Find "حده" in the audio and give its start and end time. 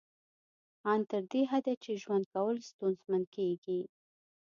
1.51-1.73